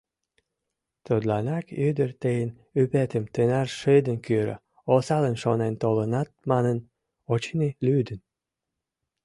[1.05, 2.49] Тудланак ӱдыр тыйын
[2.81, 4.55] ӱпетым тынар шыдын кӱрӧ—
[4.95, 6.77] осалым шонен толынат манын,
[7.33, 8.19] очыни, лӱдын.